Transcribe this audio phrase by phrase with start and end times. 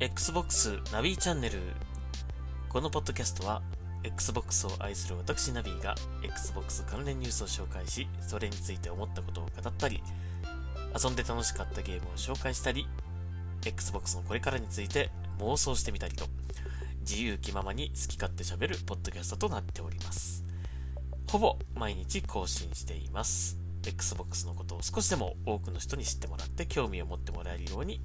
[0.00, 1.58] Xbox ナビチャンネル。
[2.68, 3.62] このポッドキャストは
[4.04, 10.00] Xbox を愛する私ナビが Xbox 関連ニュースを紹介しそれについて思ったことを語ったり
[10.94, 12.86] 遊んで楽しかったゲームを紹介したり
[13.66, 16.26] Xbox のこれからについて妄想してみたりと
[17.00, 20.44] 自由気ままに好き勝手喋るポッドキャストとなっております。
[21.28, 23.58] ほぼ毎日更新しています。
[23.84, 28.00] Xbox のことを少しでも多くの人に知ってもらって興味を持ってもらえるように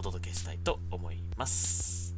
[0.00, 2.16] お届けしたいと思います。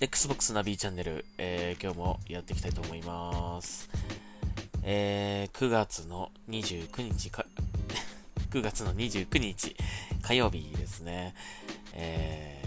[0.00, 3.90] Xbox ナビチャンネル、えー今日もやっていきたいと思います。
[4.82, 7.44] えー9月の29日か、
[8.48, 9.76] 9月の29日
[10.22, 11.34] 火曜日ですね。
[11.92, 12.61] えー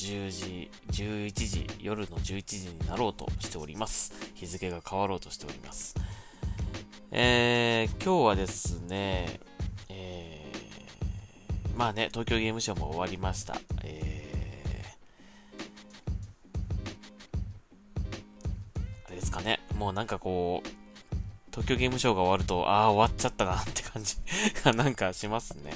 [0.00, 4.14] 10時、11時、夜の11時になろうとしております。
[4.34, 5.94] 日付が変わろうとしております。
[7.10, 9.40] えー今日はですね、
[9.90, 13.60] えーまあね、東京ゲームショウも終わりました。
[13.82, 20.68] えー、あれですかね、もうなんかこう、
[21.50, 24.16] 東京ゲームショウが終わると、ああ、終わっちゃったなって感じ
[24.64, 25.74] がなんかしますね。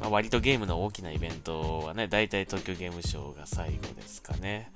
[0.00, 4.72] まあ、割とゲームの大きなイベントはね、大体東京ゲームショウが最後ですかね。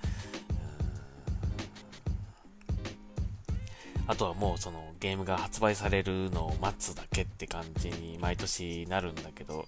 [4.07, 9.67] あとはもうそのゲームが発売されるのを待つだけって感じに毎年なるんだけど、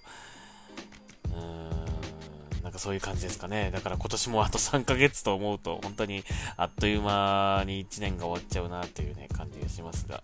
[1.31, 3.71] うーん、なんかそういう感じですかね。
[3.71, 6.23] だから今年もあと3ヶ月と思うと、本当に
[6.55, 10.21] あっという間に1年が終わっちゃうなというね、感じがしますが、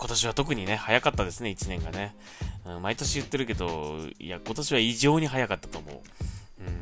[0.00, 2.16] 今年は特にね、早かったですね、1年がね。
[2.64, 5.94] うん、毎年言ってるけど、いや、今年は異常に早かったと思う。
[5.94, 6.80] うん。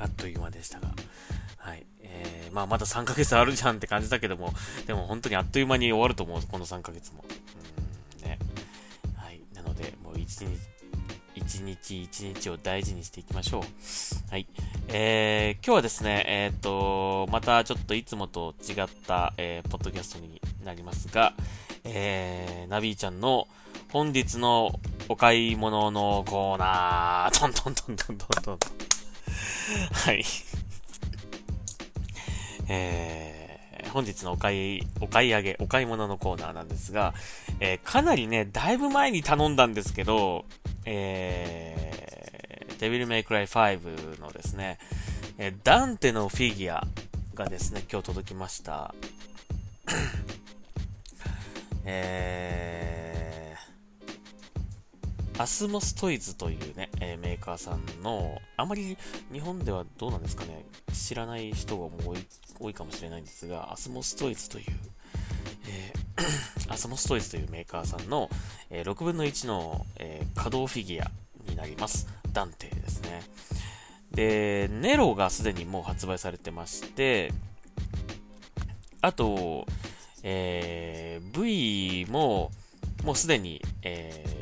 [0.00, 0.88] あっという間でしたが。
[1.56, 1.86] はい。
[2.00, 4.52] えー、まあまだ3ヶ月あるじゃんって感じだけども、
[4.88, 7.24] でも本当にあっという間に終わると思う、この3ヶ月も。
[8.18, 8.40] うん、ね。
[9.16, 9.40] はい。
[9.54, 10.48] なので、もう一日、
[11.36, 14.30] 一日一日を大事にしていきましょう。
[14.32, 14.48] はい。
[14.88, 21.32] えー、今日はですね、えっ、と、またちょっといつもと違った、えー、ポッドキャストになりますが、
[21.84, 23.48] えー、ナビーちゃんの
[23.92, 24.78] 本日の
[25.08, 28.58] お買い物のコーナー、トントントントントントン。
[29.92, 30.24] はい。
[32.68, 37.14] えー、本日のお買い、お買い上げ、お買い物のコーナーなんですが、
[37.60, 40.44] えーかなりね、だいぶ前に頼んだんですけど、
[40.84, 44.78] えー、デビルメイクライ5のですね、
[45.38, 46.86] えーダンテのフィギュア
[47.34, 48.94] がですね、今日届きました。
[51.88, 58.98] えー、アスモストイズというね、えーメーカーさんの、あまり
[59.32, 62.16] 日本ではどうなんですかね、知らない人がもう
[62.58, 64.64] 多いかもしれないんですが、アスモストイズという、
[65.68, 66.06] えー
[66.68, 68.28] アスモストイズというメーカーさんの、
[68.70, 71.10] えー6分の1の、えー可動フィギュア
[71.48, 72.08] になります。
[72.32, 73.22] ダンテですね。
[74.10, 77.32] で、ネロがすでにもう発売されてまして、
[79.02, 79.66] あと、
[80.28, 82.50] えー V も、
[83.04, 84.36] もうすでに、えー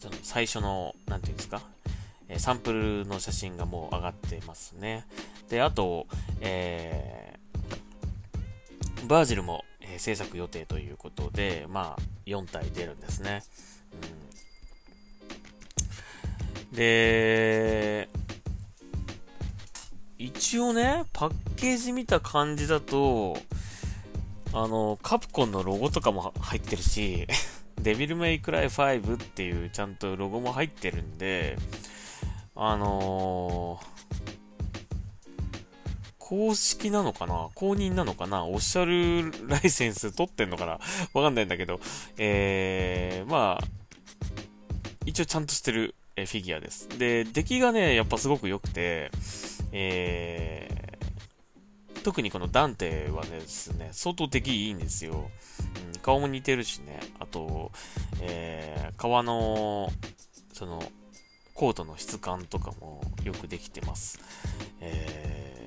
[0.00, 1.60] その最初の、なんていうんですか、
[2.28, 5.06] えサンプルの写真がもう上がってますね。
[5.50, 6.06] で、あと、
[6.40, 13.42] えーバージルも、えー制作予定ということで、まあ、4体出るんですね。
[16.70, 18.08] うん、で、
[20.18, 23.36] 一応ね、パッケージ見た感じだと、
[24.52, 27.26] あの、カプコンのロゴとかも入ってるし、
[27.82, 31.56] デビルメイクライ5っていうちゃんとロゴも入ってるんで、
[32.54, 33.94] あのー
[36.26, 37.50] 公式なのかな？
[37.54, 38.46] 公認なのかな？
[38.46, 40.80] オフィシャルライセンス取ってんのかな？
[41.12, 41.80] わかんないんだけど、
[42.16, 43.64] えー、まあ、
[45.04, 46.88] 一応ちゃんとしてるフィギュアです。
[46.98, 49.10] で、出来がね、やっぱすごく良くて、
[49.76, 55.30] えー、特にこのダンテはですね、相当出来いいんですよ。
[55.94, 57.72] うん、顔も似てるしね、あと、
[58.20, 59.90] えー、革の、
[60.52, 60.80] その、
[61.54, 64.20] コートの質感とかもよくできてます。
[64.80, 65.64] えー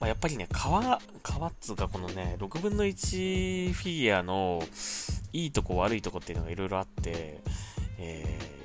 [0.00, 4.62] まあ、やっぱりね、革、革っつうかこのね、6分の1フィギュアの
[5.34, 7.40] いいとこ悪いとこっていうのがいろいろあって、
[7.98, 8.55] えー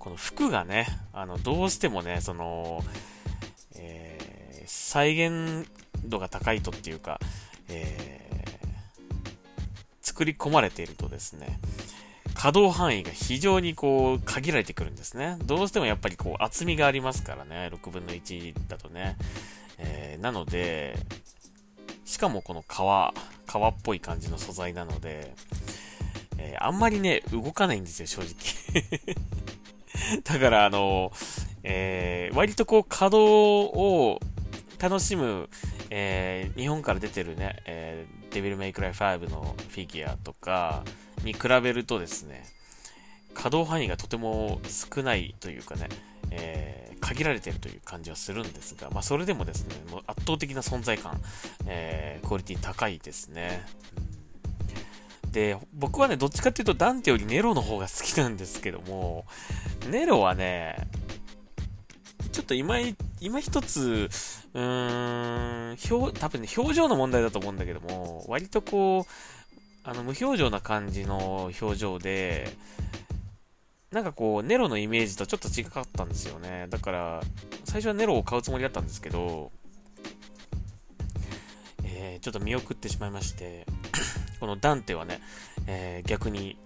[0.00, 2.82] この服がね、あの、どうしてもね、その、
[3.76, 4.20] えー
[4.66, 5.68] 再現
[6.04, 7.20] 度が高いとっていうか、
[7.68, 8.44] え
[10.00, 11.58] 作り込まれているとですね、
[12.34, 15.38] 可動範囲が非常にこう限られてくるんですね。
[15.44, 19.16] どうしてもやっぱりこう厚みがありますからね、6分の1だとね。
[19.78, 20.96] えー、なので、
[22.04, 23.12] しかもこの革、
[23.46, 25.34] 革っぽい感じの素材なので、
[26.38, 29.16] えー、あんまりね、動かないんですよ、正直。
[30.24, 31.12] だからあの、
[31.62, 34.20] えー、割とこう稼働を
[34.78, 35.48] 楽しむ、
[35.90, 40.82] えー、日本から出てるね、えー、デビルメイクライ5のフィギュアとか
[41.22, 42.44] に比べるとですね、
[43.34, 45.88] 稼働範囲がとても少ないというかね、
[46.30, 51.20] えー、限られているという感じはするんですが、まあ、それでもですね、もう圧倒的な存在感、
[51.66, 53.62] えー、クオリティ高いですね。
[55.32, 59.24] で、僕はね、どっちかっていうとダンテよりネロの方が好きなんですけども、
[59.88, 60.76] ネロはね、
[62.32, 62.76] ちょっと今、
[63.20, 64.08] 今一つ、
[64.54, 72.48] うーん、表、多分ね、表情の問題だと思うんだけども、割とこう、あの、無表情な感じの表情で、
[73.90, 76.66] なんかこう、ネロのイメージとちょっと違かったんですよね。
[76.70, 77.20] だから、
[77.64, 79.50] 最初はネロを買うつもりだったんですけど、
[81.84, 83.66] えー、ちょっと見送ってしまいまして、
[84.40, 85.20] このダンテはね、
[85.66, 86.58] えー、逆に、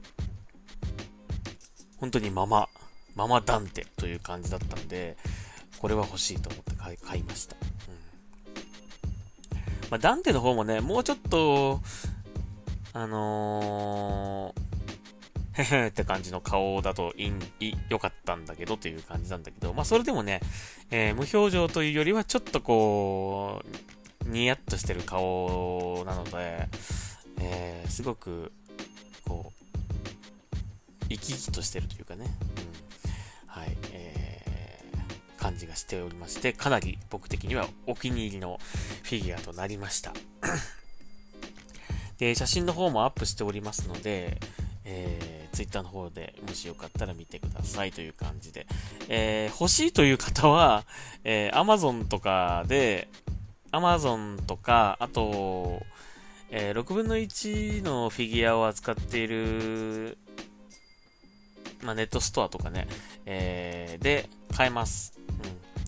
[1.99, 2.69] 本当にママ、
[3.17, 5.17] ママダンテという感じだったんで、
[5.79, 7.57] これは欲しいと思って買い買いました。
[7.57, 8.05] うん
[9.91, 11.81] まあ、ダンテの方もね、もうちょっと、
[12.93, 20.41] あのー、へへって感じの顔だといい、良かったんだけどという感じなんだけど、まあそれでもね、
[20.91, 23.63] えー、無表情というよりはちょっとこ
[24.27, 26.69] う、ニヤッとしてる顔なので、
[27.39, 28.53] えー、すごく、
[29.27, 32.27] こう、生き生きとしてるというかね、
[33.45, 38.59] うん、はい、えー、感じがしておりまして、かなり僕的にはお気に入りの
[39.03, 40.13] フィギュアとなりました。
[42.19, 44.39] で、写真の方もアップしておりますので、
[44.85, 48.67] えー、Twitter の方でもしよかったら見てくださいという感じで、
[49.09, 50.85] えー、欲しいという方は、
[51.25, 53.09] えー、Amazon とかで、
[53.73, 55.83] Amazon とか、あと、
[56.57, 60.17] えー、6分の1のフィギュアを扱っている、
[61.83, 62.87] まあ、ネットストアとかね、
[63.27, 65.19] えー、で買えます。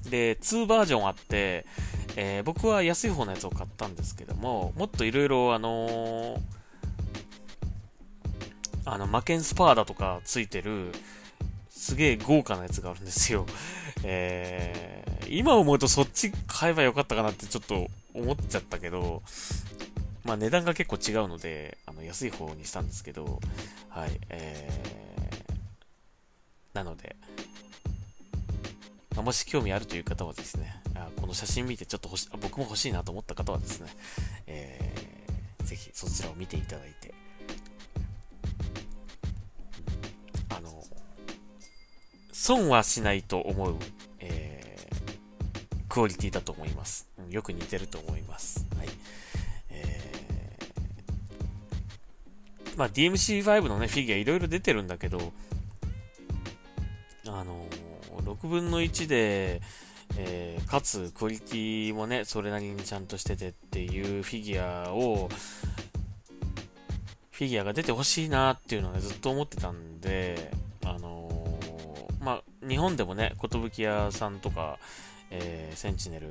[0.04, 0.10] うん。
[0.10, 1.66] で、2バージョンあって、
[2.16, 6.40] えー、僕は安い方のやつを買ったんですけども、もっといろいろあのー、
[8.86, 10.90] あの、マケンスパーだとかついてる、
[11.70, 13.46] すげえ豪華なやつがあるんですよ。
[14.02, 19.22] えー、今思うとそっち買えばよかったかなってちょっと思っちゃったけど、
[20.26, 23.40] まあ値段が結構違うので、あの安い方にしたんですけど、
[23.88, 27.14] はい、えー、なので、
[29.14, 30.82] もし興味あるという方はですね、
[31.16, 33.88] この写真見てちょっと欲し僕も欲しいなと思った方はですね、
[34.46, 37.14] えー、ぜひそちらを見ていただいて、
[40.50, 40.82] あの、
[42.32, 43.76] 損はしないと思う、
[44.18, 47.08] えー、クオリティだと思います。
[47.30, 48.66] よく似てると思います。
[48.76, 48.88] はい。
[52.76, 55.32] まあ、DMC5 のね、フィギュアいろいろ出てるんだけど、
[57.26, 59.62] あのー、6分の1で、
[60.18, 65.28] えー、かつクオリティもね、それなりにちゃんとしててっていうフィギュアを、
[67.30, 70.50] フィギュアが出てほしいなっていうのをね、ずっと思ってたんで、
[70.84, 74.78] あのー、まあ、日本でもね、寿屋さんとか、
[75.30, 76.28] えー、センチネル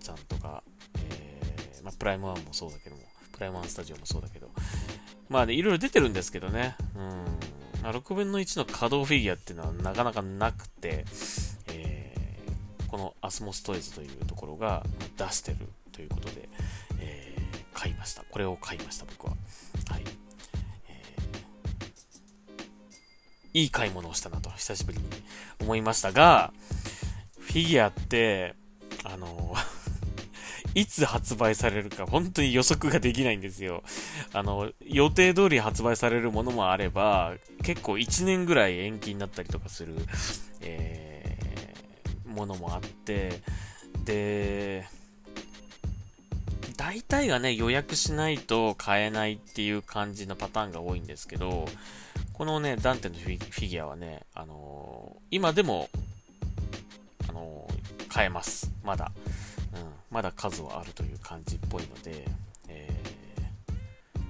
[0.00, 0.62] さんとか、
[1.10, 4.50] えー、まあ、プライムワンもそうだけども、プライムワンスタジオもそうだけど、
[5.32, 6.76] まあね、いろいろ出てるんですけどね。
[6.94, 7.90] うん。
[7.90, 11.06] 6分の1の稼働フィギュアっていうのはなかなかなくて、
[11.68, 14.84] えー、このアスモストイズというところが
[15.16, 15.56] 出してる
[15.90, 16.50] ということで、
[17.00, 18.24] えー、買いました。
[18.30, 19.32] これを買いました、僕は。
[19.88, 20.04] はい。
[20.86, 21.16] え、
[23.54, 25.04] いい買い物をしたなと、久しぶりに
[25.62, 26.52] 思いましたが、
[27.40, 28.54] フィギュアって、
[29.04, 29.54] あの
[30.74, 33.82] いつ発売されるか本当に予測ができないんですよ。
[34.32, 39.94] あの、予定通り発売されるものもあれば、結構1年ぐらい延期になったりとかする、
[40.62, 43.42] えー、ものもあって、
[44.04, 44.86] で、
[46.76, 51.66] 大体がね、予約しないと買えないっていう感じのパターンが多いんですけど、
[52.32, 55.88] このね、ダンテのフィギュアはね、あのー、今でも、
[57.28, 58.72] あのー、買えます。
[58.82, 59.12] まだ。
[60.12, 62.26] まだ数はあるという感じっぽいので、
[62.68, 64.22] えー、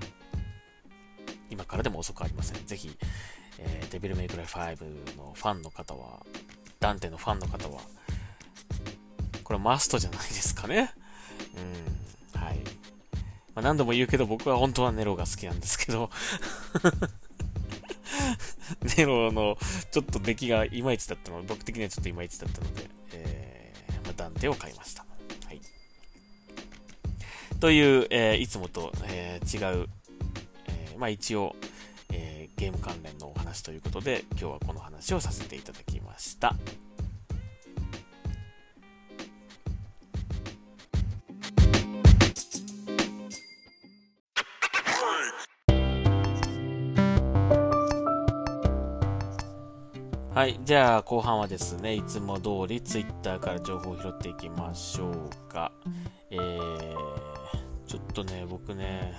[1.50, 2.64] 今からでも遅くありません。
[2.64, 2.96] ぜひ、
[3.58, 6.24] えー、デビルメイクライ5のファンの方は、
[6.78, 7.80] ダンテのファンの方は、
[9.42, 10.92] これマストじゃないですかね？
[12.34, 12.58] うん、はい。
[13.54, 16.08] まあ、何度も言うけど僕は本当はネロが好きなんですけど
[18.96, 19.58] ネロの
[19.90, 25.04] ちょっと出来がいまいちだったので、僕的にはちょっといまいちだったので、えー、まあ、ダンテを買いました。
[27.62, 29.86] という、えー、いつもと、えー、違う、
[30.66, 31.54] えまあ一応、
[32.10, 36.56] えゲーム関連のお話ということで、今日はこの話をさせていただきました。
[50.34, 50.58] はい。
[50.64, 55.70] じゃあ、後半はですね、いつも通り Twitter から情報を拾っていきましょうか。
[56.30, 56.96] えー、
[57.86, 59.12] ちょっとね、僕ね、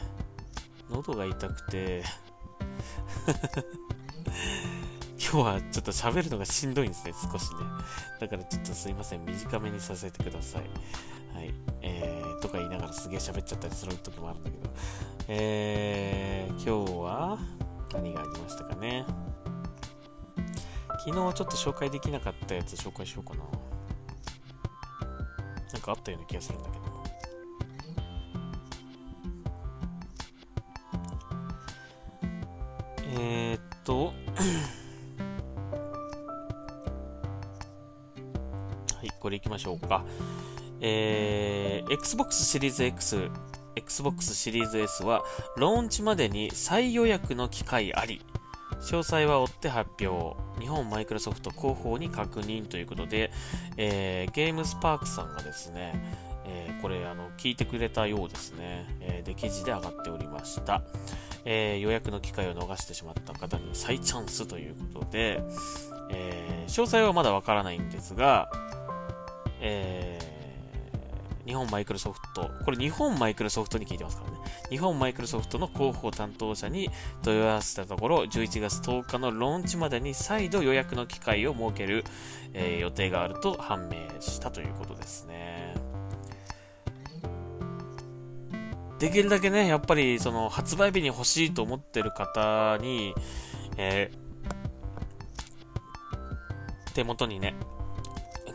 [0.90, 2.02] 喉が痛くて
[5.22, 7.60] 今日はちょっと喋るのがしんどいんですね、少しね。
[8.20, 10.64] だからちょっとすいません、短めにさせてください。
[11.38, 11.54] はい。
[11.84, 14.70] えー、とか言いながらすげえ喋っちゃったりする時もあるんだけど。
[15.28, 17.38] えー、今日は
[17.94, 19.06] 何がありましたかね。
[21.06, 23.44] 昨日ちょっと紹介できなかったやつ紹介しようかな。
[25.74, 26.84] なんかあったような気がするんだけど。
[33.18, 34.14] えー、っと は
[39.04, 40.06] い、これいきましょうか。
[40.80, 43.30] えー、Xbox シリーズ X、
[43.76, 45.22] Xbox シリーズ S は、
[45.58, 48.22] ローンチまでに再予約の機会あり。
[48.84, 50.36] 詳細は追って発表。
[50.60, 53.32] 日本マイクロソフト広報に確認ということで、
[53.78, 55.94] えー、ゲームスパークさんがですね、
[56.46, 60.84] えー、これあの聞いてくれたようですね、えー、で記事で上がっておりました、
[61.46, 65.42] え予約の機会を逃してしまった方に再チャンスということで、
[66.10, 68.50] え詳細はまだわからないんですが、
[69.62, 70.33] えー
[71.46, 74.38] 日本マイクロソフト、これ日本マイクロソフトに聞いてますからね。
[74.70, 76.90] 日本マイクロソフトの広報担当者に
[77.22, 82.06] 問い合わせたところ、11月10日のローンチまでに再度予約の機会を設ける、
[82.54, 85.76] えー、予定があると判明したということですね。
[89.00, 93.14] できるだけね、やっぱりその発売日に欲しいと思ってる方に、
[93.76, 97.54] えー、手元にね、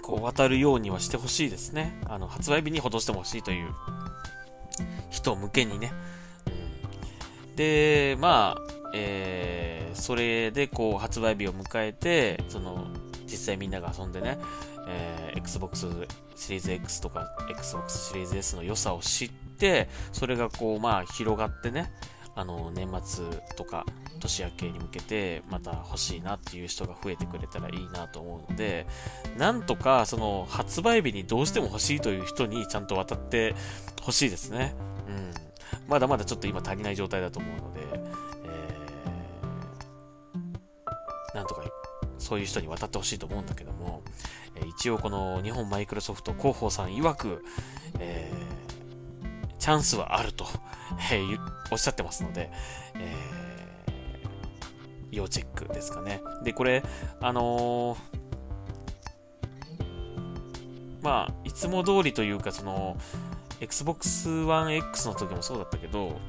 [0.09, 2.00] こう渡るようにはしてほしいですね。
[2.07, 3.75] あの、発売日にほどしても欲しいという
[5.11, 5.93] 人向けにね。
[7.50, 12.87] うん、で、まあ、えー、それでこう発売日を迎えて、その、
[13.27, 14.38] 実際みんなが遊んでね、
[14.88, 15.87] えー、Xbox
[16.37, 21.93] シリーズ X とか Xbox シリーズ S の良さを知って、それがこう、まあ、広がってね、
[22.38, 23.25] あの、年末
[23.57, 23.85] とか
[24.21, 28.87] 年明けに向けてまた欲しいなっていう人が増えてくれたらいいなと思うので、
[29.37, 33.57] なんとかその発売日にどうしても欲しいという人にちゃんと渡って
[33.99, 34.76] 欲しいですね。
[35.09, 35.35] うん。
[35.88, 37.80] まだまだちょっと今足りない状態だと思うので、
[38.45, 41.62] えー、なんとか
[42.18, 44.02] そういう人に渡ってほしいと思うんだけども、
[44.54, 47.45] え一応この日本マイクロソフト広報さん曰く、
[47.99, 50.47] えー、チャンスはあると、
[51.11, 52.51] えー、おっしゃってますので、
[52.95, 56.21] えー、要チェックですかね。
[56.43, 56.83] で、これ、
[57.21, 57.99] あのー、
[61.03, 62.97] まあ、いつも通りというか、その、
[63.61, 66.21] Xbox One X の時もそうだったけど、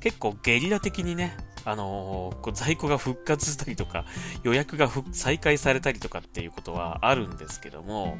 [0.00, 4.04] 結構ゲリラ的にね、あのー、在庫が復活したりとか、
[4.42, 8.18] 予約が再開されたりとかっていうことはあるんですけども、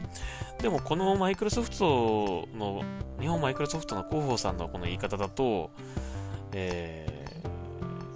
[0.61, 2.83] でもこのマイクロソフトの、
[3.21, 5.71] 日本マイクロソフトの広報さんのこの言い方だと、
[6.53, 7.43] え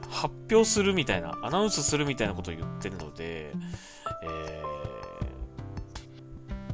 [0.02, 3.52] ー、発表するみたいな、アナウンスするみたいなことを言ってるので、
[4.22, 4.62] え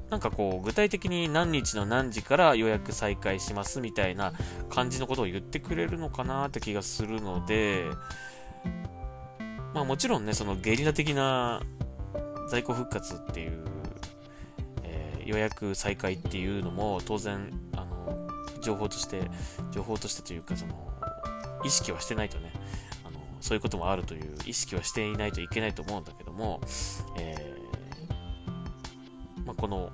[0.08, 4.34] ー、なんかこう、具体的に何日の何時から予約再開しますみたいな
[4.68, 7.86] 感じのことを言ってくれるのかなって気がするので、
[9.74, 11.62] まあもちろんね、そのゲリラ的な
[12.48, 13.64] 在庫復活っていう、
[14.82, 18.28] えー、予約再開っていうのも当然、あの、
[18.62, 19.30] 情報として、
[19.70, 20.92] 情報としてというか、その、
[21.64, 22.52] 意識はしてないとね、
[23.04, 26.60] あの、そういうこともあるという意識はしていないといけないと思うんだけども、
[27.18, 29.90] えー、まあ、この、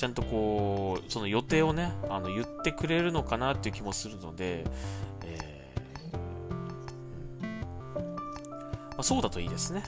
[0.00, 4.64] ちゃんとこう、その予定をね、あの、言ってくれるのかなっていう気もするので、
[5.22, 5.74] え
[8.92, 9.82] まあ、そうだといいですね。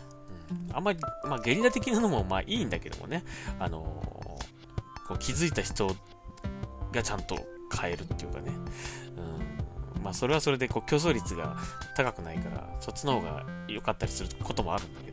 [0.69, 3.25] うん、あんまり、まあ、ゲリラ的なのもまあいいんだけどもね、
[3.59, 5.97] あのー、こう気づいた人
[6.93, 7.39] がちゃんと
[7.75, 8.53] 変えるっていうかね、
[9.97, 11.57] うん、まあそれはそれでこう競争率が
[11.97, 15.12] 高くないから、そっちの方が良かったりすることもあるんだけど。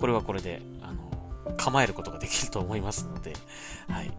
[0.00, 3.34] これはこれで、あの、構えることができると思いますので、
[3.88, 4.10] はい、え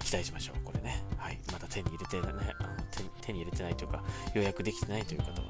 [0.00, 1.04] ー、期待しましょう、これね。
[1.16, 4.02] はい、まだ手に入れてね、あの手手に入れてないというか、
[4.34, 5.42] 予約できてないという方はね、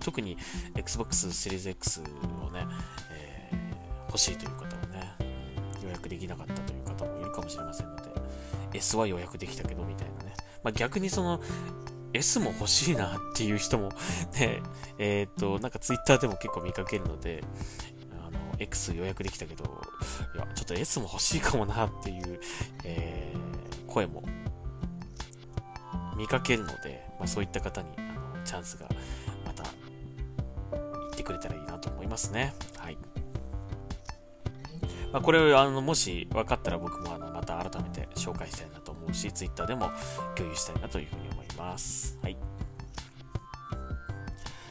[0.00, 0.36] 特に
[0.74, 2.66] Xbox シリーズ X をね、
[3.12, 5.14] えー、欲しいという方はね、
[5.84, 8.02] 予約できなかったという方もいるかもしれませんので、
[8.74, 10.34] S は予約できたけどみたいなね。
[10.64, 11.40] まあ、逆にその
[12.12, 13.90] S も欲しいなっていう人も
[14.38, 14.62] ね、
[14.98, 17.44] えっ、ー、と、なんか Twitter でも結構見かけるので、
[18.24, 19.64] あの、X 予約できたけど、
[20.34, 22.40] いや、ちょっと S も欲しいかもなっていう、
[22.84, 24.22] えー、声も
[26.18, 28.00] 見かけるので、まあ、そういった方にあ
[28.36, 28.88] のチャンスが
[29.46, 29.62] また
[30.72, 32.52] 言ってくれたらいいなと思いますね。
[32.76, 32.98] はい。
[35.12, 39.90] まあ、これをあのもし分かったら僕もあのまた改めて紹介したいなと思うし、Twitter でも
[40.34, 41.27] 共有したいなというふうに
[41.58, 42.18] ます。
[42.22, 42.36] はい。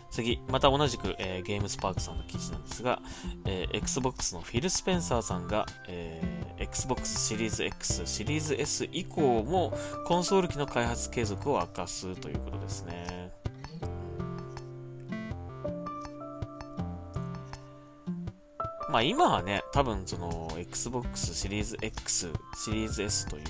[0.09, 2.99] 次、また同じく、えー、ゲームスパークさんの記事なんですが、
[3.45, 9.77] えー、Xbox のフィル・スペンサーさんが、えー、Xbox シリーズ X、シリーズ S 以降も
[10.07, 13.31] コンソール機の開発継続を明かすということですね。
[18.89, 23.43] まあ今はね、多分その Xbox シリーズ X、シリーズ S という、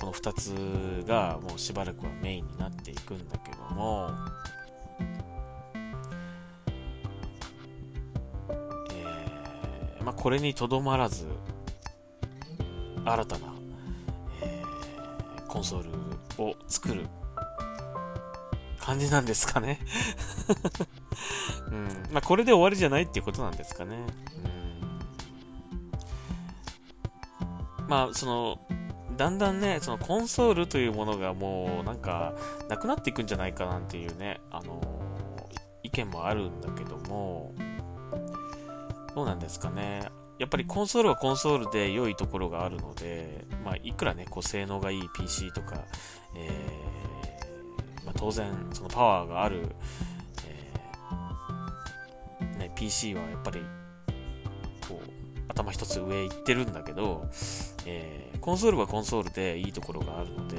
[0.00, 4.10] この2つがもうしばらくはメインになっていくんだけども、
[8.90, 11.26] えー、まあこれにとどまらず、
[13.04, 13.54] 新たな、
[14.42, 15.82] えー、コンソー
[16.38, 17.06] ルを作る
[18.84, 19.78] 感じなんですかね
[21.68, 21.88] うん。
[22.12, 23.96] まあ、これで終わりじゃないっていうことなんですかね。
[27.78, 27.88] うん。
[27.88, 28.60] まあ、その、
[29.16, 32.34] だんだんね、そのコンソールというものがもうなんか
[32.68, 34.80] なくなっていくんじゃないかなんていうね、あの
[35.82, 37.54] 意見もあるんだけども、
[39.14, 40.08] どうなんですかね。
[40.38, 45.84] やっぱりコンソールはコンソールで良いところがあるので、まあ、いくらね、こう性能がいい PC とか、
[46.34, 49.68] えー、まあ、当然、そのパワーがある、
[52.56, 53.60] えね、PC はやっぱり、
[54.88, 55.10] こう、
[55.48, 57.28] 頭一つ上行ってるんだけど、
[57.86, 60.58] えー、コンソールはコンソールでいいところがあるので、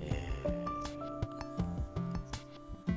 [0.00, 2.92] えー、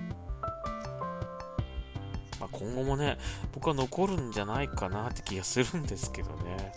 [2.39, 3.19] まあ、今後もね、
[3.53, 6.73] 僕は残るんじゃないかなって気がするんですけどね。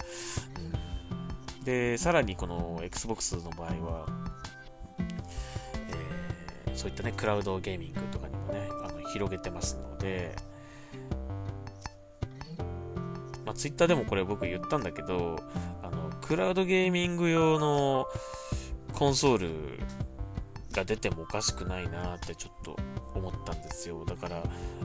[1.65, 4.07] で、さらにこの Xbox の場合は、
[6.67, 10.37] えー、そういったね、クラウドゲーミングとかにもね、あの広げてますので、
[13.47, 15.37] まあ、ツイッターでもこれ僕言ったんだけど、
[16.23, 18.07] クラウドゲーミング用の
[18.95, 19.79] コンソール
[20.73, 22.77] が出てもおかしくないなってちょっと
[23.15, 24.05] 思ったんですよ。
[24.05, 24.43] だから、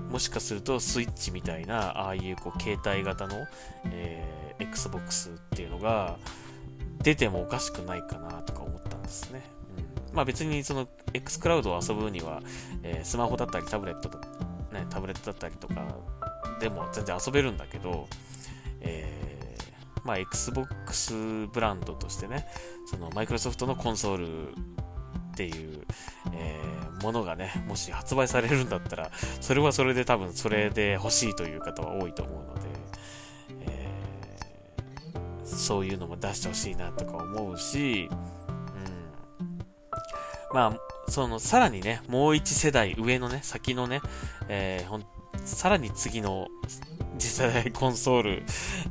[0.10, 3.48] もしかするとスイッチみたいな、ああいうこう携帯型の、
[3.86, 6.18] えー、Xbox っていうのが
[7.04, 9.44] 出てもおかしくないかなとか思ったんですね。
[10.10, 12.42] うん、まあ別にその X クラウドを遊ぶには、
[12.84, 14.10] えー、スマホだったりタブレット、
[14.74, 15.96] ね、タブレットだったりとか
[16.60, 18.08] でも全然遊べるんだけど、
[18.82, 19.27] えー、
[20.08, 21.14] まあ、Xbox
[21.52, 22.48] ブランドとしてね、
[22.90, 24.56] そのマイクロソフトのコンソールっ
[25.36, 25.84] ていう、
[26.34, 32.62] えー、ものがね、もし発売されるんだったら、それはそれで多分それで欲しいという方は多いと思うので、
[33.68, 39.12] えー、そういうのも出してほしいなとか思うし、うん。
[40.54, 44.00] まあ、その、さらにね、もう一世代上のね、先のね、
[44.48, 45.04] えー、
[45.46, 46.48] さらに次の
[47.18, 48.44] 次世代コンソール、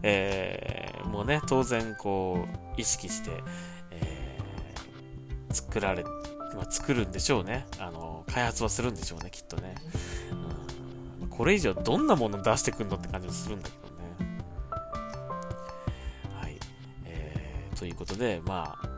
[0.03, 3.31] えー、もね、当然こう、意識して、
[3.91, 7.67] えー、作られ、まあ、作るんでしょうね。
[7.79, 9.75] あの、開発はするんでしょうね、きっとね。
[11.23, 14.41] うん、これ以上どんなもの出してくんのって感じがするんだけどね。
[16.41, 16.59] はい。
[17.05, 18.89] えー、ということで、まあ、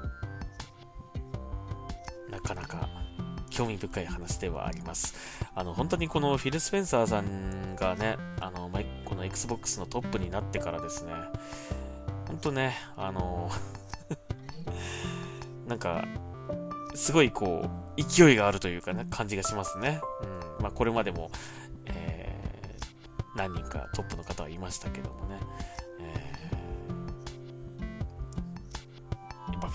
[2.31, 2.88] なかなか
[3.59, 5.17] 興味深い話ではあります。
[5.53, 8.71] あの、本当にこのフィル・スペンサーさんがね、あの、
[9.05, 11.13] この Xbox のトップになってからですね、
[12.29, 13.51] 本当ね、あの、
[15.67, 16.05] なんか、
[16.95, 20.01] すごいこう、勢いがあるというかね、感じがしますね。
[20.59, 20.63] うん。
[20.63, 21.33] まあ、これまでも、
[21.87, 25.41] えー、何人かトップの方はいましたけどもね。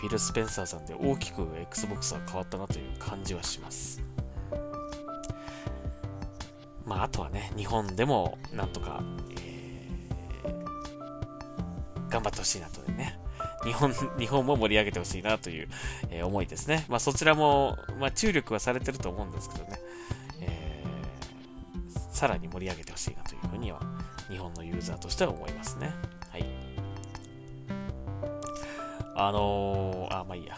[0.07, 4.01] ィル・スペンサーさんで大きく Xbox は変わったなという感じはします。
[6.85, 9.01] まあ、あとはね、日本でもなんとか、
[9.39, 13.19] えー、頑張ってほしいなとね。
[13.63, 15.69] 日本、日本も盛り上げてほしいなという、
[16.09, 16.85] えー、思いですね。
[16.89, 19.79] まあ、そちらも、まあ、注力はされてると思うんですけどね。
[20.41, 23.79] えー、さらに盛り上げてほしいなというふうには
[24.29, 25.93] 日本のユーザーとしては思いますね。
[29.27, 30.57] あのー、あ、まあいいや。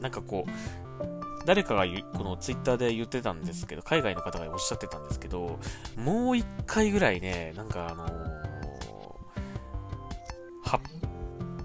[0.00, 0.50] なんかこう、
[1.46, 5.58] 誰かがこのツイッターで言ってたんですけど、海外の方がおっしゃってたんですけど、
[5.96, 8.10] もう一回ぐらいね、なんかあのー、
[10.62, 10.84] 発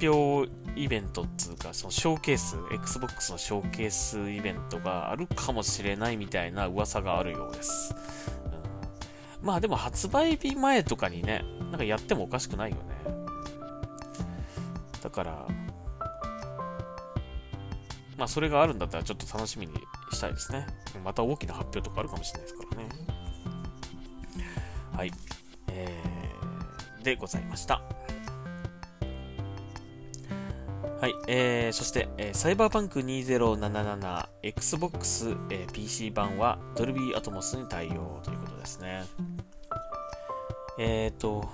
[0.07, 7.93] 表イベントっつうか、そのショーケース、Xbox のショーケースイベントがあるかもしれないみたいな噂があるようです。
[9.41, 13.12] うん、まあでも発売日前とかにね、なんかやってもおかしくないよね。
[15.13, 15.47] から、
[18.17, 19.73] まあそれがあるんだったらちょっと楽しみに
[20.11, 20.67] したいですね。
[21.05, 22.89] また大きな発表とかあるかもしれないですからね。
[24.91, 25.11] はい。
[25.69, 27.81] えー、でございました。
[31.03, 39.03] はい、えー、そして、えー、サイバーパンク2077 Xbox、えー、PC 版はドルビーアトモスに対応ということですね。
[40.79, 41.49] えっ、ー、と、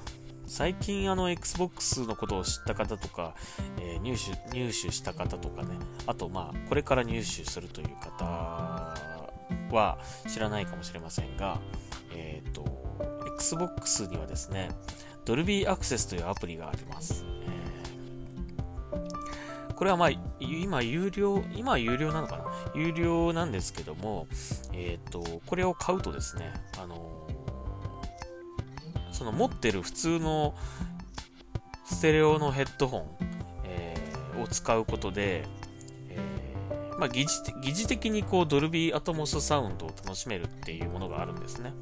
[0.49, 3.35] 最近あの Xbox のことを知った方とか、
[3.79, 8.25] えー、入手、入手した方とかね、あとまあ、これから入手するという方
[9.71, 11.61] は知らないかもしれませんが、
[12.15, 12.65] えっ、ー、と、
[13.35, 14.71] Xbox にはですね、
[15.23, 17.25] ドルビーアクセスというアプリがあります。
[19.75, 20.09] これはまあ、
[20.39, 22.45] 今有料、今は有料なのかな？
[22.75, 24.27] 有料なんですけども、
[24.73, 27.28] えっ、ー、と、これを買うとですね、あの、
[29.19, 30.55] その持ってる普通の
[31.83, 33.05] ステレオのヘッドホン、
[33.65, 35.45] えー、を使うことで、
[36.07, 36.55] え
[36.97, 37.27] まあ、疑似
[37.61, 41.73] 疑似的にこうドルビーアトモスサウンドを楽しめるっていうものがあるんですね。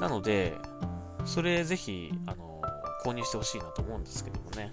[0.00, 0.54] なので、
[1.26, 2.62] それぜひ、あの
[3.04, 4.72] 購入してほしいなと思うんですけどもね。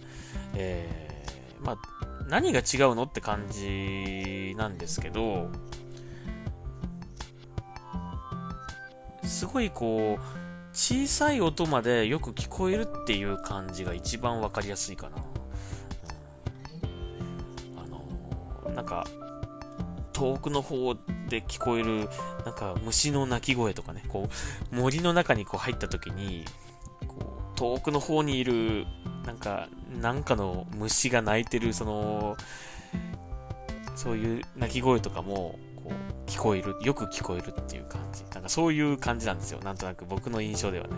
[0.54, 1.78] えー、まあ、
[2.30, 5.50] 何が違うのって感じなんですけど、
[9.24, 10.41] すごいこう、
[10.74, 15.18] 小さい音までよく聞こえるっていう感じが一番わかりやすいかな。
[17.84, 19.06] あのなんか、
[20.14, 20.96] 遠くの方
[21.30, 22.08] で聞こえる、
[22.46, 24.30] なんか虫の鳴き声とかね、こ
[24.72, 26.46] う、森の中にこう入った時に、
[27.08, 28.86] こう、遠くの方にいる
[29.26, 29.68] なんか、
[30.00, 32.38] なんかの虫が鳴いてる、その、
[33.96, 35.60] そういう鳴き声とかも、
[36.26, 38.24] 聞こえる、よく聞こえるっていう感じ。
[38.34, 39.60] なんかそういう感じなんですよ。
[39.60, 40.94] なんとなく僕の印象ではね。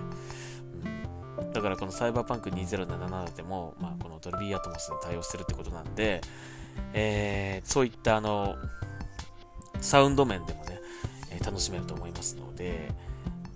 [1.40, 6.22] うん、だからこのサイバーパンク2077でも、まあこのドルビーアトモスに対応してるってことなんで、
[6.94, 8.56] えー、そういったあの、
[9.82, 10.80] サウンド面でもね、
[11.32, 12.90] えー、楽しめると思いますので、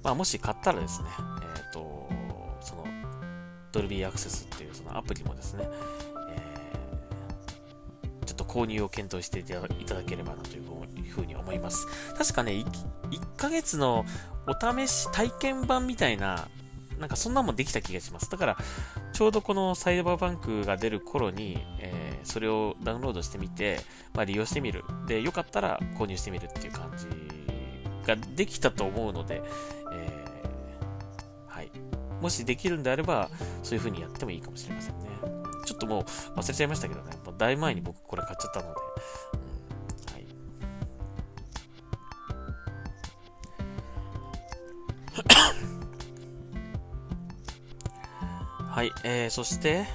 [0.03, 1.07] まあもし買ったらですね、
[1.55, 1.97] えっ、ー、と、
[3.77, 5.69] ドルビーアクセスっていうそのアプリもですね、
[8.57, 10.63] 購入を検討していただければなという
[11.11, 11.85] ふうに思います。
[12.17, 12.65] 確かね1、
[13.11, 14.03] 1ヶ月の
[14.47, 16.47] お試し体験版みたいな、
[16.97, 18.31] なんかそんなもんできた気がします。
[18.31, 18.57] だから、
[19.13, 23.79] ちょうどこのサイバーバンクが出る頃に、えー、それをダウンロードしてみて、
[24.15, 24.83] まあ、利用してみる。
[25.05, 27.05] で、よかったら購入してみるっていう感じ
[28.07, 29.43] ができたと思うので、
[29.93, 30.23] え
[31.47, 31.71] はい
[32.21, 33.29] もしできるんであれば、
[33.61, 35.06] そういう風にやってもいいかもしれませんね。
[35.67, 36.03] ちょっともう
[36.39, 38.79] 忘れちゃいましたけどね、もうだいぶ前に僕これ買っちゃったので、
[48.71, 49.85] はい、えー、そして、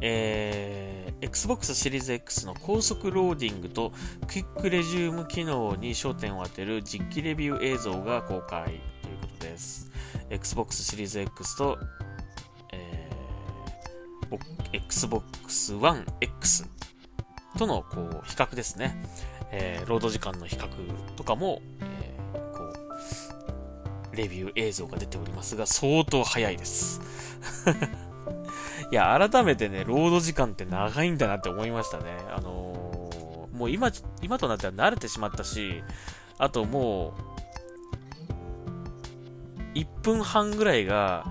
[0.00, 3.92] えー、Xbox シリーズ X の高速ローディングと
[4.26, 8.80] Quick Resume 機能に焦点を当てる実機レビュー映像が公開という
[9.20, 9.89] ことです。
[10.30, 11.78] Xbox Series X と、
[12.72, 14.38] えー、
[14.72, 16.64] Xbox One X
[17.58, 18.96] とのこう比較ですね。
[19.52, 20.68] えー、ロード時間の比較
[21.16, 22.72] とかも、えー、こ
[24.12, 27.00] う、レビュー映像が出ておりますが、相当早いです。
[28.92, 32.16] いや、改めてね、ロード時間って長いんだなって思いましたね。
[32.30, 33.90] あのー、もう今、
[34.22, 35.82] 今となっては慣れてしまったし、
[36.38, 37.29] あともう、
[39.74, 41.24] 1分半ぐらいが、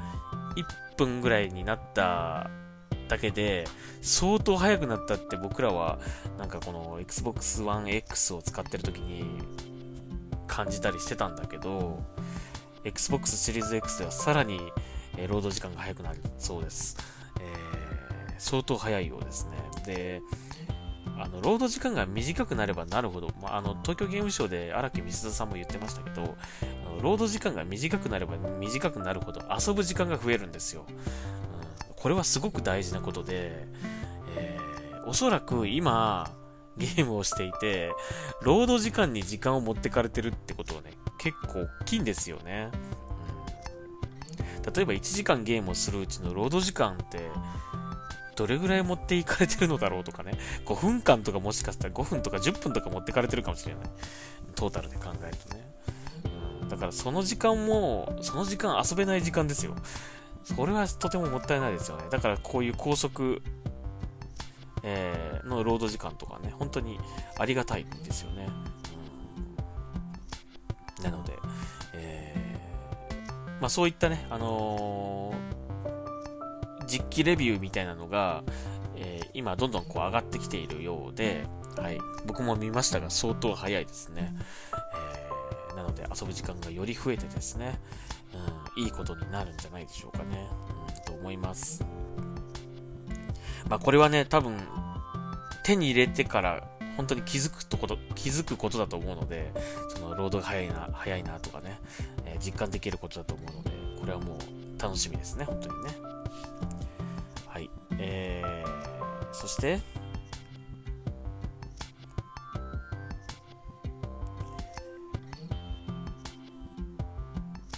[0.56, 2.50] 1分ぐらいになった
[3.08, 3.66] だけで、
[4.02, 6.00] 相当速くなったって僕らは、
[6.38, 9.26] なんかこの Xbox One X を使ってる時に
[10.48, 12.04] 感じたりしてたんだけど、
[12.84, 14.60] Xbox シリーズ X ではさらに、
[15.18, 16.98] えー、ロード時間が速くなるそうです。
[18.40, 19.58] 相当早いようですね。
[19.86, 20.22] で、
[21.18, 26.36] あの、ロード時間が短くなればなるほど、まあ、あの、東京ゲームショウで荒木美鈴さんも言ってましたけど、
[27.00, 30.86] のロード時間が短くなれば短くなるほど遊ぶ時間が増えるんですよ。
[30.88, 30.96] うん、
[31.96, 33.66] これはすごく大事なことで、
[34.38, 36.30] えー、おそらく今、
[36.78, 37.92] ゲームをしていて、
[38.42, 42.72] ロード時間に時間を持ってかれてるってことはね、結構大きいんですよね。
[44.66, 47.30] うん、例えば1時間ゲームをするうちのロード時間って、
[48.36, 50.32] どれぐらい持っていかれてるのだろうとかね、
[50.66, 53.84] 5分間とかもしかしたら5分とか10分とか持ってかれてるかもしれない。
[54.56, 55.69] トータルで考えるとね。
[56.80, 59.76] からその時間も、その時間遊べない時間ですよ。
[60.44, 62.06] それはとてももったいないですよね。
[62.10, 63.42] だからこういう高速、
[64.84, 67.00] えー、の労働時間とかね、本当に
[67.38, 68.48] ありがたいですよね。
[71.04, 71.34] なので、
[71.94, 78.44] えー、まあそういったね、あのー、実機レビューみたいなのが、
[78.96, 81.46] えー、今どんどんこう上がってきているようで、
[81.78, 84.36] はい、僕も見ましたが相当早いですね。
[86.00, 87.80] えー、なので遊ぶ時間がより増えてですね、
[88.78, 90.48] うん、いいことになるんじゃないでしょうかね。
[90.98, 91.84] うん、と思います。
[93.68, 94.58] まあこれはね、多分、
[95.64, 96.68] 手に入れてから
[97.00, 99.54] 本当に気づくとこと、気づくことだと思うので、
[99.88, 101.80] その、ロードが早いな、早いなとかね、
[102.26, 105.92] えー、実感できることだと思うので、これはもう楽しみですね、本当にね。
[107.48, 107.70] はい。
[108.00, 109.80] えー、そして、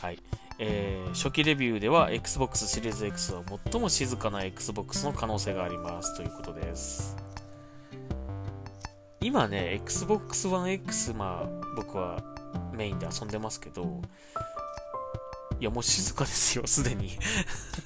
[0.02, 0.20] はい。
[0.58, 7.16] えー、初期レビューでは Xbox シリーズ X は最も静かな Xbox の可能性がありますということです。
[9.22, 12.24] 今ね、Xbox One X、まあ、僕は
[12.74, 14.02] メインで遊んでますけど、
[15.60, 17.12] いや、もう静かですよ、 すでに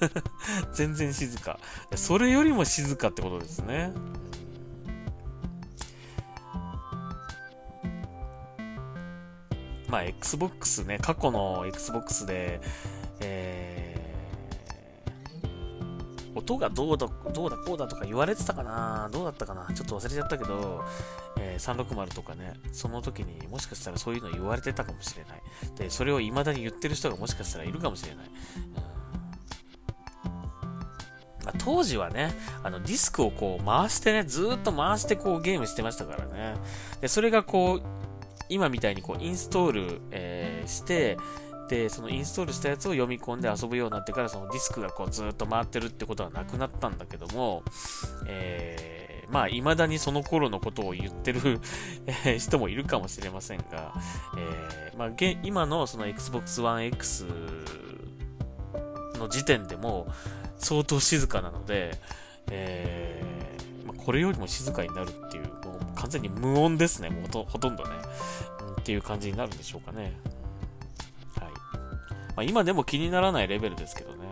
[0.72, 1.58] 全然静か。
[1.94, 3.92] それよりも静かってことですね。
[9.96, 12.60] まあ、Xbox ね、過去の Xbox で、
[13.20, 20.84] えー、音がどうだ、どうだこうだとか言われてたかなどうだったかなちょっと忘れちゃったけど、
[21.38, 25.42] えー、360とかね、その時にもしかしたらそういうの言われてたかもしれない。
[25.78, 28.26] で、それを未だに言ってる人がもしかしたらいるかもしれない。
[31.46, 36.56] ま、当時はね、あのディスクをこう回してね、ずっと回してこうゲームしてましたからね。
[37.00, 37.95] で、それがこう、
[38.48, 41.16] 今みたいにこうインストール、えー、して、
[41.68, 47.62] で、そのインストールしたやつを読み込んで遊ぶようになってから、そのディスクがこうずっと回ってるってことはなくなったんだけども、
[48.26, 51.60] えー、まあ、未だにその頃のことを言ってる
[52.38, 53.92] 人もいるかもしれませんが、
[54.36, 55.10] えー、まあ、
[55.42, 57.26] 今のその Xbox One X
[59.18, 60.06] の時点でも
[60.58, 61.98] 相当静かなので、
[62.50, 65.55] えー、まあ、これよりも静かになるっていう、もう
[65.96, 67.90] 完全に無音ですね、もうほとんどね、
[68.60, 70.12] うん、っていう感じになるんでしょうかね。
[71.34, 71.50] はい。
[71.74, 74.26] まあ、今でも気にならないレベルですけどね。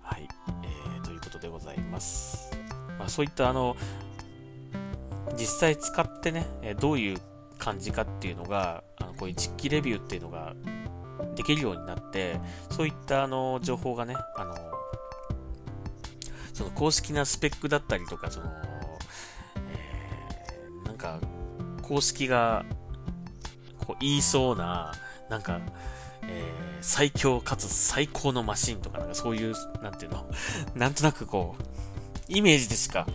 [0.00, 0.26] はい。
[0.64, 2.56] えー、ということでございます。
[2.98, 3.76] まあ、そういったあの、
[5.36, 6.46] 実際使ってね、
[6.80, 7.18] どういう
[7.58, 10.54] 感じかっていうのが、あのこういう実機レビューっていうのが
[11.34, 14.54] できるようになって、そういったあの情報がね、あの
[16.58, 18.52] その公式なスペックだったりとか、その、
[19.54, 21.20] えー、なんか、
[21.82, 22.64] 公式が、
[23.78, 24.92] こう言いそうな、
[25.30, 25.60] なんか、
[26.22, 30.28] えー、最強かつ最高のマシンとか、なんかそういう、なんていうの、
[30.74, 31.62] なんとなくこう、
[32.26, 33.06] イメージでしか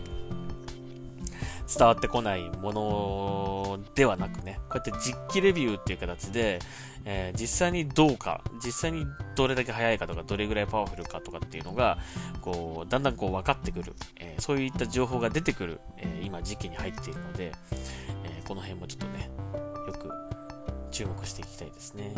[1.68, 6.60] 伝わってこないものではなくね、こうやって実機レビューっていう形で、
[7.06, 11.98] えー、実際にどうか、実際にどれだけ速いかとか、どれぐらいパワフルかとかっていうのが、
[12.40, 17.52] こう、だんだんこう分かってくる、えー、そういった情報が出てくる、えー、今時期に入っているので、
[18.24, 19.30] えこの辺もちょっとね、
[19.86, 20.10] よく
[20.90, 22.14] 注目していきたいですね。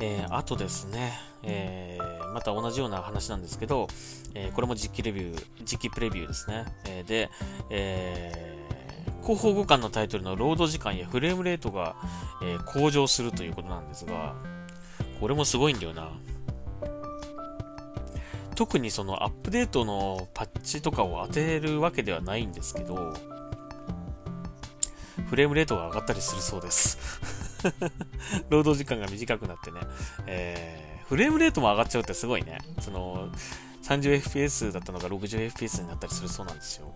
[0.00, 1.12] えあとですね、
[1.44, 1.98] え
[2.34, 3.86] また同じような話なんですけど、
[4.34, 6.64] えこれも実機レビュー、実機プレビューですね。
[6.86, 7.30] えで、
[7.70, 8.61] え
[9.22, 11.96] 広報互換のタイトルのロード時間やフレームレートが、
[12.42, 14.34] えー、向上するということなんですが、
[15.20, 16.10] これもすごいんだよな。
[18.54, 23.14] 特にそのアップデートのパッチとかを当てるわけではないんですけど、
[25.28, 26.98] フレームレートが上がったりするそうです
[28.50, 29.80] 労働時間が短くなってね、
[30.26, 32.58] えー、フレームレートも上がっちゃうってすごいね。
[32.80, 33.30] その、
[33.82, 36.94] 30fps だったのが 60fps になったりするそうなんですよ。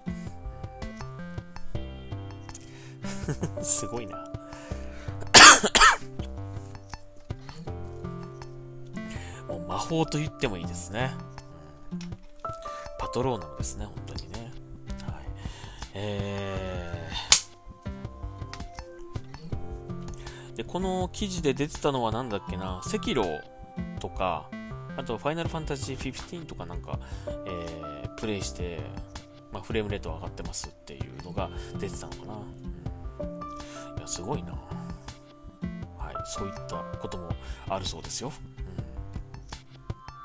[3.63, 4.19] すごいな。
[9.49, 11.15] もう魔法と言ってもいいですね。
[12.99, 14.53] パトローナムですね、本当にね。
[15.05, 15.25] はい。
[15.95, 23.25] えー、で、この記事で出てたのは何だっけな、赤炉
[24.01, 24.51] とか、
[24.97, 26.99] あと、ファイナルファンタジー15とかなんか、
[27.47, 28.81] えー、プレイして、
[29.53, 32.66] まあ、フレームレート上がってますっていうのが出てたのかな。
[34.07, 34.53] すごいな。
[35.99, 37.31] はい、そういったことも
[37.69, 38.33] あるそうですよ。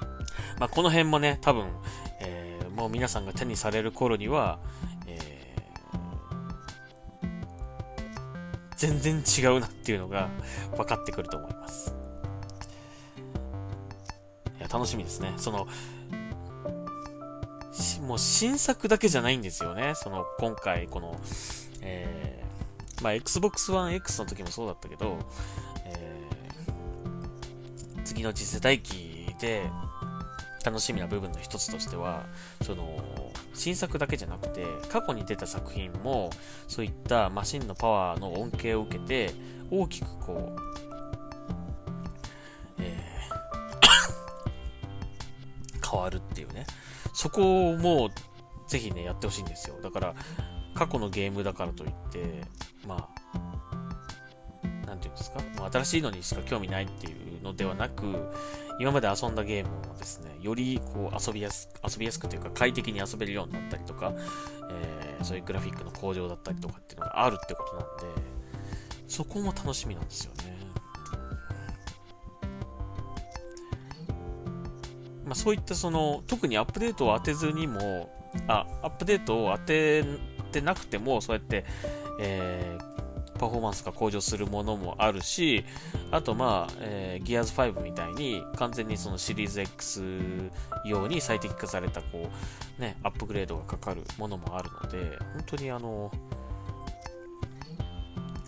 [0.01, 1.67] うん、まあ、この辺もね、多分、
[2.19, 4.59] えー、もう皆さんが手にされる頃には、
[5.07, 7.27] えー、
[8.77, 10.29] 全然違うなっていうのが
[10.75, 11.95] 分かってくると思います。
[14.59, 15.33] いや、楽しみですね。
[15.37, 15.67] その、
[18.01, 19.93] もう新作だけじゃないんですよね。
[19.95, 21.17] その、今回、この、
[21.81, 22.40] え、
[23.01, 25.17] まあ、Xbox One X の時もそうだったけど、
[25.85, 29.69] えー、次の次世代機で
[30.63, 32.25] 楽しみな部分の一つとしては、
[32.61, 36.29] その、新作だけじゃなくて、過去に出た作品も、
[36.67, 39.33] そういったマシンのパワーの恩恵を受けて、
[39.69, 40.61] 大きくこう、
[42.79, 46.65] えー、 変わるっていうね。
[47.13, 48.09] そこをもう、
[48.69, 49.81] ぜひね、やってほしいんですよ。
[49.81, 50.15] だから、
[50.73, 52.41] 過去のゲームだからといって、
[52.88, 55.39] まあ、なんていうんですか、
[55.71, 58.31] 新しいのにしか興味ないっていうのではなく、
[58.79, 64.13] 今まで遊んだゲームをですね、よりこう遊びやす遊びやすくというか快適に遊べるようになったりとか、
[64.69, 68.21] えー、そういうグラフィックの向上だったりとかっていうのがあるってことなんで、
[69.07, 70.51] そこも楽しみなんですよね。
[75.25, 78.13] まあ、そういったその、特にアップデートを当てずにも、
[78.47, 80.03] あ、アップデートを当て
[80.51, 81.65] てなくても、そうやって、
[82.19, 82.91] えー、
[83.39, 85.65] パフォーマンスが向上するものもあるし、
[86.11, 90.03] あとまあ、えー、Gears 5みたいに完全にそのシリーズ X
[90.85, 92.29] 用に最適化されたこ
[92.79, 96.11] う、ね、アップグレードがかかるものもあるので、本当にあの、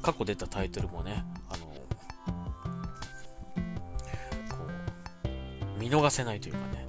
[0.03, 1.73] 過去出たタイトルもね、あの、
[5.79, 6.85] 見逃せないというかね、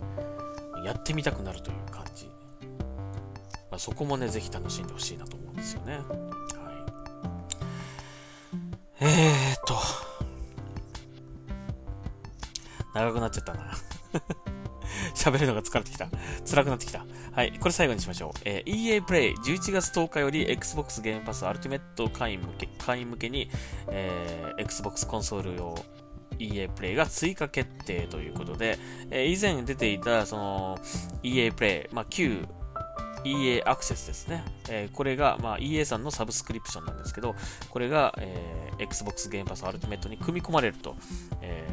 [0.85, 2.34] やってみたくなるという感じ。
[3.79, 5.95] そこもね、ぜひ楽しんでほしいなと思うんですよね。
[5.95, 6.05] はい。
[9.01, 9.77] えーっと、
[12.95, 13.73] 長くなっちゃったな。
[15.15, 16.09] 喋るのが疲れてきた。
[16.49, 17.05] 辛くなってきた。
[17.33, 17.53] はい。
[17.59, 18.41] これ最後にしましょう。
[18.45, 23.51] えー、EA プレイ11月10日より Xbox ゲームパスアルティメット会員向け会員向けに、
[23.89, 25.75] えー、Xbox コンソール用
[26.39, 28.79] EA プレイが追加決定ということで、
[29.11, 30.79] えー、以前出ていたその
[31.23, 32.47] EA プレイ、まあ、旧
[33.25, 34.45] EA アクセスですね。
[34.69, 37.35] えー、これが、まあ、EA さんのサブスクリプションなんですけど、
[37.71, 40.97] これが、えー、Xbox ゲームパスアルティメットに組み込まれると、
[41.41, 41.65] え、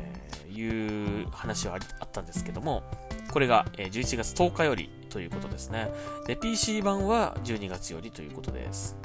[0.52, 2.84] いう話はあったんですけども、
[3.32, 5.90] これが、え11月10日よりということですね。
[6.28, 8.98] で、PC 版は12月よりということです。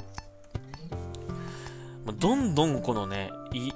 [2.19, 3.71] どんどんこのね、E、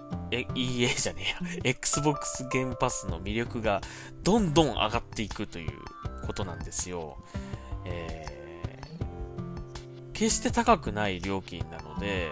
[0.56, 3.82] EA じゃねえや、 Xbox ゲームパスの魅力が
[4.24, 5.72] どんどん上がっていくという
[6.26, 7.18] ことなんですよ。
[7.86, 8.41] えー、
[10.22, 12.30] 決して高くない料金なので、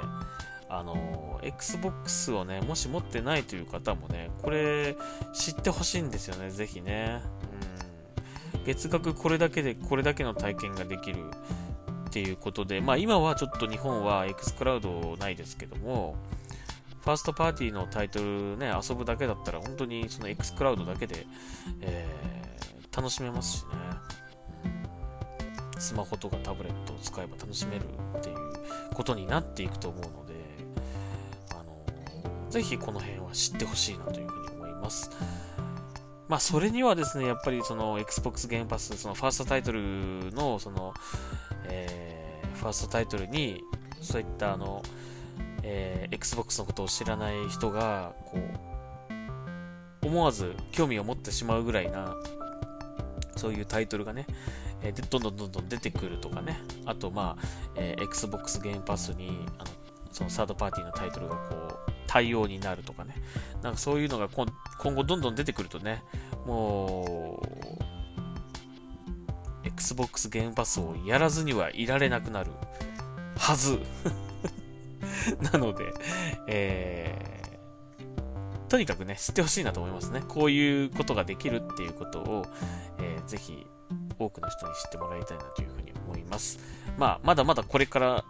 [0.70, 4.96] あの、Xbox をね、もし持ってないという方もね、これ
[5.34, 7.20] 知ってほしいんですよね、ぜひね。
[8.54, 8.64] うん。
[8.64, 11.32] 月額これだけで、これだけの体験ができる
[12.10, 16.16] っていうことで、まあ今はちょっと日本は X クラウドないですけども、
[17.02, 21.26] ファーストパーティーのタイトルね、遊ぶだけだったら本当にその X クラウドだけで、
[21.82, 23.70] えー、楽しめますしね、
[25.80, 27.84] スマホとかタブレットを使えば楽しめる
[28.18, 28.38] っていう
[28.94, 30.34] ことになっていくと思うので、
[31.52, 35.10] あのぜひこの辺は知ってほしいなというふうに思います。
[36.30, 40.94] まあ、それにはですね、やっぱりその Xbox ゲームパス、そのファーストタイトルの、その、
[41.66, 43.64] えー、ファーストタイトルに、
[44.00, 44.84] そういったあの、
[45.64, 48.38] えー、Xbox のことを知らない人が、こ
[50.04, 52.16] う、思わず興味を持ってしまうぐらいな、
[53.36, 54.28] そういうタイトルがね、
[54.82, 57.44] えー、どんどんどんどん出てくるとかね、あと、まあ、
[57.76, 59.70] えー、Xbox ゲームパスに、あの、
[60.12, 61.56] そのサードパーティーのタイトルがこ
[61.88, 63.16] う、対応になるとかね、
[63.62, 66.04] なんかそういうのが今後どんどん出てくるとね、
[66.46, 67.90] もう、
[69.64, 72.52] Xbox ゲームパスをやらずにはいられなくなる
[73.38, 73.80] はず。
[75.52, 75.94] なので、
[76.48, 80.24] えー、とにかくね、知ってほしいなと思いますね。
[80.28, 82.46] こういうことができるっていうことを、
[82.98, 83.68] えー、ぜひ
[84.20, 86.60] 多くの人に知ってもらいたいなというふうに思います。
[86.98, 88.26] まあ、まだまだこれから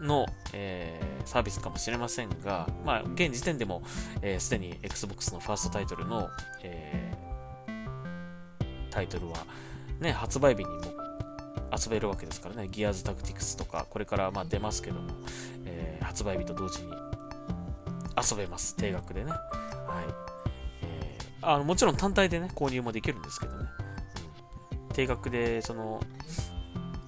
[0.00, 3.82] の、えー、サービスかもしれませんが、まあ、現時点でも、
[4.22, 6.28] えー、すでに Xbox のファーストタイトルの、
[6.62, 9.36] えー、タイトルは、
[10.00, 10.80] ね、発売日にも
[11.72, 15.10] 遊べるわけですからね、ギアーズタクティクスとか、これからまあ出ますけども、
[15.64, 16.92] えー、発売日と同時に
[18.16, 19.30] 遊べます、定額でね。
[19.30, 19.40] はい。
[20.82, 23.68] えあのもちろん単体でね、購入もできるんですけどね。
[24.96, 26.00] 定額で、その、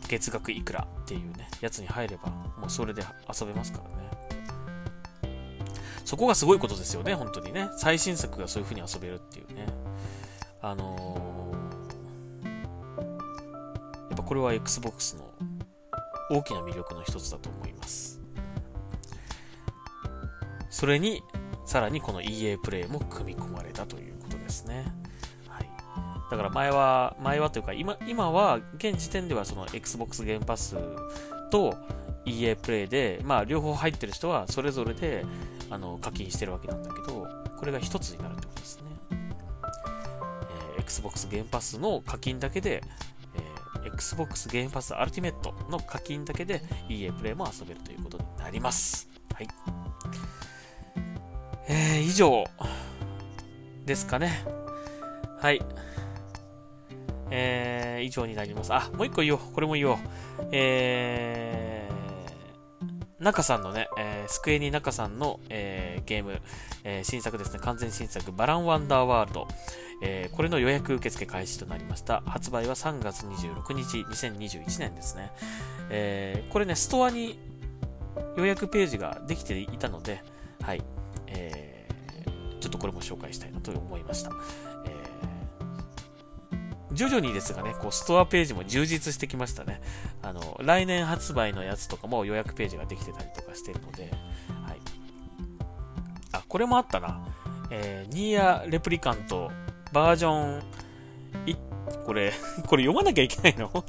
[0.08, 5.32] 月額いくらっていうね、やつに入れば、もうそれで遊べますからね。
[6.04, 7.70] そこがすごいことですよね、本当にね。
[7.78, 9.66] 最新作がそういう風に遊べるっていうね。
[10.60, 12.46] あのー、
[14.08, 15.32] やっぱこれは Xbox の
[16.30, 18.20] 大きな魅力の一つだと思います。
[20.68, 21.22] それに、
[21.64, 24.84] さらにこの EA プレイも組み込まれたということですね。
[26.30, 30.76] だから前は、前はというか、今、今は、現時点ではその Xbox ゲームパス
[31.50, 31.74] と
[32.26, 35.24] EA プレイで、まあ両方入ってる人はそれぞれで、
[35.70, 37.26] あの、課金してるわけなんだけど、
[37.56, 38.82] これが一つになるってことですね。
[39.10, 42.82] えー、Xbox ゲームパスの課金だけで、
[43.84, 49.08] えー、Xbox ゲームパスアルティメットの課金だけで EA プレイも遊べるということになります。
[49.34, 49.48] はい。
[51.68, 52.44] えー、以上
[53.86, 54.44] ですかね。
[55.40, 55.60] はい。
[57.30, 58.72] えー、以上になります。
[58.72, 59.40] あ、もう一個言おう。
[59.54, 59.98] これも言おう。
[60.52, 66.40] えー、中さんのね、えー、スクエニ中さんの、えー、ゲーム、
[66.84, 67.58] えー、新作ですね。
[67.60, 69.48] 完全新作、バランワンダーワールド。
[70.00, 72.22] えー、これの予約受付開始となりました。
[72.26, 75.32] 発売は3月26日、2021年ですね。
[75.90, 77.38] えー、これね、ストアに
[78.36, 80.22] 予約ページができていたので、
[80.62, 80.82] はい。
[81.26, 84.30] えー、ちょっとこれも紹介したいなと思いました。
[86.92, 89.80] 徐々にですがね、こう、ストアページも充実してきましたね。
[90.22, 94.10] あの、来年発売のやつとかも予約ページができてたりとかしてるので、
[94.64, 94.80] はい。
[96.32, 97.20] あ、これもあったな。
[97.70, 99.50] えー、ニーアレプリカント
[99.92, 100.62] バージョン、
[101.46, 101.54] い、
[102.06, 102.32] これ、
[102.66, 103.70] これ読まなきゃいけないの？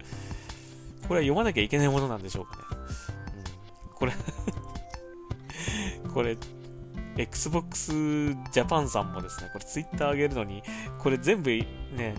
[1.08, 2.62] これは読まなきゃいけないものなんでしょうかね。
[3.90, 4.14] うん、これ
[6.14, 6.38] これ、
[7.18, 7.92] Xbox
[8.52, 10.64] Japan さんもですね、これ Twitter 上げるのに、
[11.00, 12.16] これ全部ね、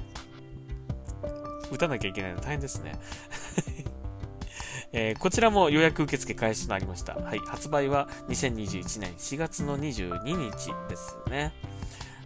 [1.71, 2.93] 打たなきゃいけないの大変ですね。
[4.97, 7.17] えー、こちらも予約受付開始となりました。
[7.17, 7.39] はい。
[7.41, 11.53] 発売は2021年4月の22日ですね。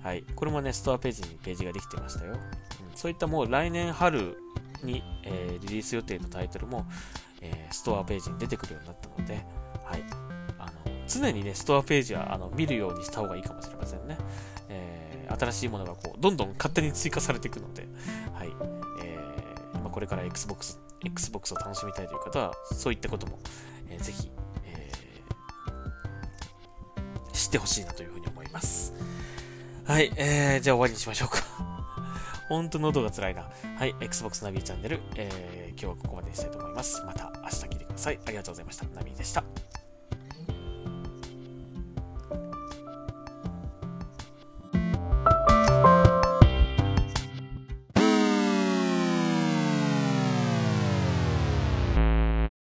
[0.03, 0.23] はい。
[0.37, 2.33] これもね、ストアページにページができてましたよ。
[2.33, 2.39] うん、
[2.95, 4.37] そういったもう来年春
[4.83, 6.87] に、えー、リリース予定のタイトルも、
[7.41, 9.47] えー、ストアページに出てくるようになったので、
[11.09, 14.19] 常にね、ストアページは、あの、見るようにした方がいいかもしれませんね。
[14.69, 17.89] えー、新しいものがこう、どんどん勝手に追加されていくので、
[18.35, 18.49] はい。
[19.03, 23.39] えー、まあ、これから Xbox Xbox を楽しみたいという方は、そういったことも、
[23.89, 24.31] えー、ぜひ、
[24.65, 28.95] えー、知ってほしいなというふうに思います。
[29.85, 31.39] はい、えー、じゃあ終わりにしましょうか。
[32.49, 33.49] ほんと喉が辛いな。
[33.77, 37.03] はい、Xbox ナビチャンネル、えー、今日はここまでにしたいと思います。
[37.05, 38.21] また明日聞いてください。
[38.27, 38.85] ありがとうございました。
[38.95, 39.68] ナビでした。